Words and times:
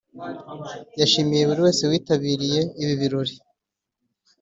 yashimiye 0.99 1.43
buri 1.49 1.61
wese 1.65 1.83
witabiriye 1.91 2.59
ibi 2.81 2.93
birori 3.01 3.35